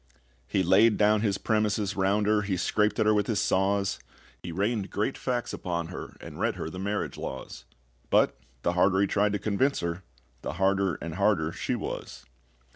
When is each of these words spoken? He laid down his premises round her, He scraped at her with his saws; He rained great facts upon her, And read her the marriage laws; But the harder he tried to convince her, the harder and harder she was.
He 0.47 0.63
laid 0.63 0.97
down 0.97 1.21
his 1.21 1.37
premises 1.37 1.95
round 1.95 2.25
her, 2.25 2.41
He 2.41 2.57
scraped 2.57 2.97
at 2.99 3.05
her 3.05 3.13
with 3.13 3.27
his 3.27 3.39
saws; 3.39 3.99
He 4.41 4.51
rained 4.51 4.89
great 4.89 5.15
facts 5.15 5.53
upon 5.53 5.89
her, 5.89 6.17
And 6.19 6.39
read 6.39 6.55
her 6.55 6.71
the 6.71 6.79
marriage 6.79 7.17
laws; 7.17 7.65
But 8.09 8.35
the 8.63 8.73
harder 8.73 9.01
he 9.01 9.05
tried 9.05 9.33
to 9.33 9.37
convince 9.37 9.81
her, 9.81 10.01
the 10.41 10.53
harder 10.53 10.95
and 11.03 11.13
harder 11.13 11.51
she 11.51 11.75
was. 11.75 12.25